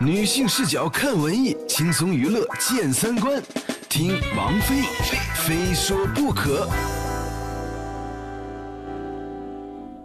[0.00, 3.42] 女性视角看文艺，轻松娱乐见三观，
[3.88, 4.82] 听王菲
[5.34, 6.68] 非说不可。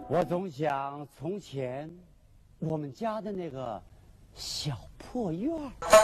[0.08, 1.90] 我总想从前
[2.58, 3.82] 我们家的那个
[4.34, 6.03] 小破院儿。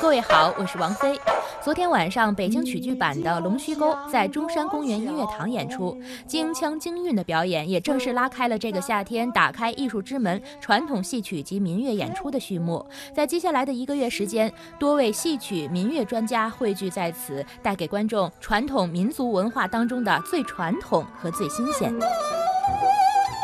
[0.00, 1.20] 各位好，我是王菲。
[1.62, 5.94] 昨天晚上，北京曲剧版的《龙须沟》在中山公园音乐堂演出，
[6.26, 12.84] 京腔京韵的表演也正式拉开了这个夏天打开艺术之门、传统戏曲及民乐演出的序幕。
[13.14, 21.94] 在接下来的一个月时间，多位戏曲民乐专家汇聚在此，带给观众传统民族文化当中的最传统和最新鲜。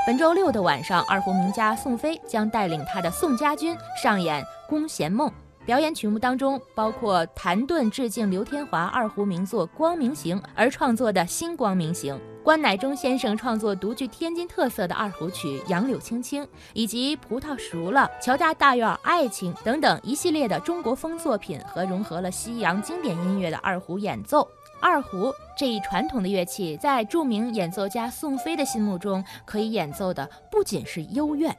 [0.07, 5.29] 本周六的晚上，二胡名家宋飞将带领他的宋家军上演《宫弦梦》。
[5.67, 24.47] 表演曲目当中包括谭盾致敬刘天华二胡名作《光明行》而创作的新《光明行》，关乃忠先生创作独具天津特色的二胡曲《杨柳青青》，以及《葡萄熟了》《乔家大院爱情》等等一系列的中国风作品和融合了西洋经典音乐的二胡演奏。
[24.81, 31.57] 二胡这一传统的乐器，在著名演奏家宋飞的心目中，可以演奏的不仅是幽怨。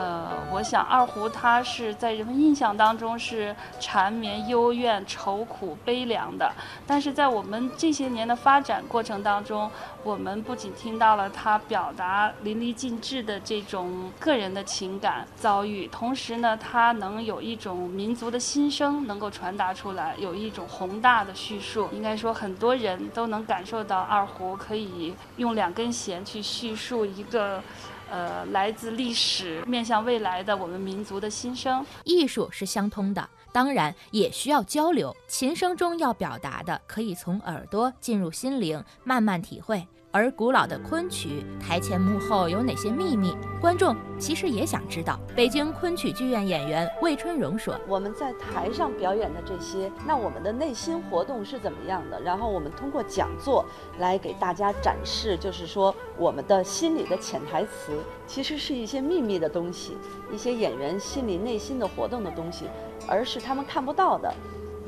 [0.00, 6.50] 呃，我想二胡它是在人们印象当中是缠绵、幽怨、愁苦、悲凉的，
[6.86, 9.70] 但是在我们这些年的发展过程当中，
[10.02, 21.90] 我们不仅听到了它表达淋漓尽致的这种个人的情感遭遇，同时呢，它能有一种民族的心声能够传达出来，有一种宏大的叙述。
[21.92, 27.62] 应该说，很多人都能感受到二胡可以用两根弦去叙述一个。
[28.10, 35.16] 呃，来自历史、面向未来的我们民族的心声，艺术是相通的，当然也需要交流。
[35.28, 39.86] 琴声中要表达的，可以从耳朵进入心灵，慢慢体会。
[40.12, 43.32] 而古老的昆曲台前幕后有哪些秘密？
[43.60, 45.16] 观众其实也想知道。
[45.36, 52.20] 北京昆曲剧院演员魏春荣说：“我们在台上表演的这些，那我们的内心活动是怎么样的？
[52.22, 53.64] 然后我们通过讲座
[54.00, 59.96] 来给大家展示，就是说我们的心里的潜台词，其实是一些秘密的东西，
[60.32, 62.64] 一些演员心里内心的活动的东西，
[63.06, 64.34] 而是他们看不到的。”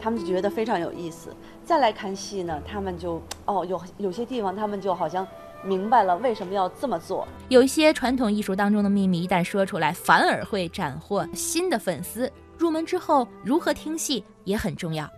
[0.02, 5.24] 他们就觉得非常有意思，再来看戏呢，他们就哦，有有些地方他们就好像
[5.62, 7.26] 明白了为什么要这么做。
[7.48, 12.30] 有一些传统艺术当中的秘密，一旦说出来，反而会斩获新的粉丝。
[12.58, 15.08] 入门之后，如何听戏也很重要。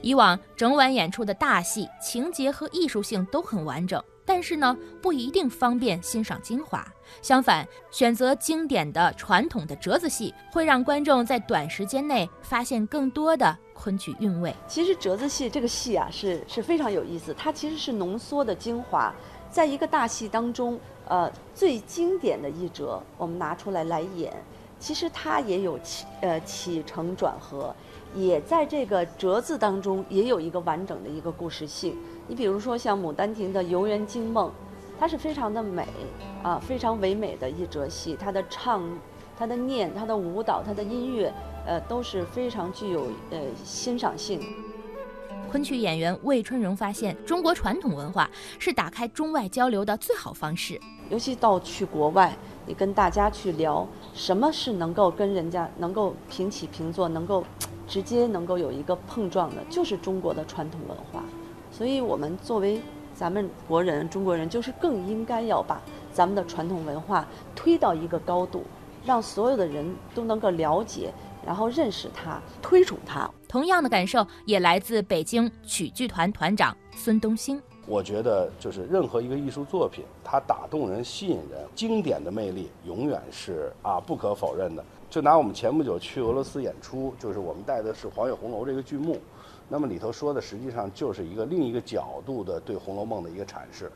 [0.00, 4.02] 以往整晚演出的大戏，情节和艺术性都很完整。
[4.26, 6.86] 但是呢，不一定方便欣赏精华。
[7.20, 14.54] 相反，选择经典的传统的折子戏，会让观众在短时间内发现更多的昆曲韵味。
[14.68, 17.32] 其实折子戏这个戏啊，是是非常有意思。
[17.32, 19.12] 它其实是浓缩的精华，
[19.50, 24.30] 在一个大戏当中，呃，最经典的一折，我们拿出来来演。
[24.78, 27.74] 其实它也有起呃起承转合，
[28.14, 31.96] 也在这个折子当中也有一个完整的一个故事性。
[32.26, 34.48] 你比如说像《牡丹亭》的《游园惊梦》，
[34.98, 35.86] 它是非常的美
[36.42, 38.16] 啊，非常唯美的一折戏。
[38.18, 38.82] 它的唱、
[39.40, 41.32] 它的念、他的舞蹈、他的音乐，
[41.64, 44.38] 呃，都是非常具有呃欣赏性。
[45.50, 50.78] 昆曲演员魏春荣发现，中国传统文化是打开中外交流的最好方式。
[51.08, 52.36] 尤其到去国外，
[52.66, 57.42] 你跟大家去聊，什么是能够跟人家能够平起平坐，能够
[57.88, 61.24] 直接能够有一个碰撞的，就是中国的传统文化。
[61.72, 62.78] 所以，我们作为
[63.14, 65.80] 咱们国人、中国人，就是更应该要把
[66.12, 67.26] 咱们的传统文化
[67.56, 68.64] 推到一个高度，
[69.04, 69.84] 让所有的人
[70.14, 71.12] 都能够了解，
[71.44, 73.30] 然后认识他，推崇他。
[73.48, 77.60] 同样的感受也来自北京曲剧团团长孙东兴。
[77.86, 84.84] 我觉得，就是任何一个艺术作品，它打动人、吸引人，经典的魅力永远是啊不可否认的。
[85.08, 89.18] 就拿我们前不久去俄罗斯演出，就是我们带的是《黄月红楼》这个剧目。
[89.68, 93.90] 那么里头说的实际上就是一个另一个角度的对《红楼梦》的一个阐释。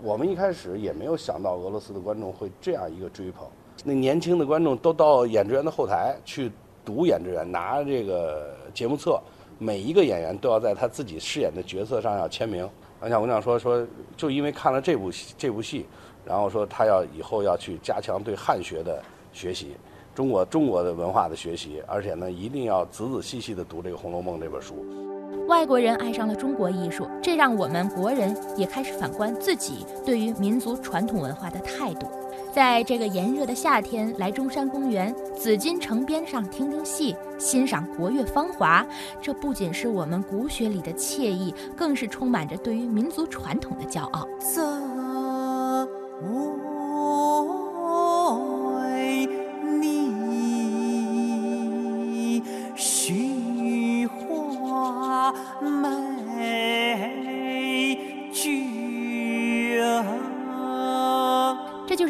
[0.00, 3.46] 我们一开始也没有想到俄罗斯的观众会这样一个追捧。
[3.84, 6.50] 那年轻的观众都到演职员的后台去
[6.84, 9.20] 读演职员，拿这个节目册，
[9.58, 12.68] 每一个演员都要在他自己饰演的角色上要签名。
[13.08, 13.86] 小姑娘说说，
[14.16, 15.86] 就因为看了这部戏这部戏，
[16.24, 19.00] 然后说他要以后要去加强对汉学的
[19.32, 19.76] 学习。
[20.14, 24.84] 中国中国的文化的学习，而且呢，一定要仔仔细细地读这个《红楼梦》这本书。
[25.46, 32.08] 外国人爱上了中国艺术，这让我们国人也开始反观自己对于民族传统文化的态度。
[32.52, 38.84] 在这个炎热的夏天，来中山公园紫禁城边上听听戏，欣赏国乐芳华，
[39.22, 44.26] 这不仅是我们骨血里的惬意，更是充满着对于民族传统的骄傲。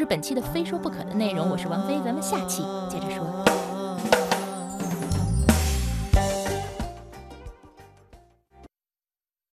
[0.08, 1.50] 本期的非说不可的内容。
[1.50, 3.67] 我是王菲，咱们下期接着说。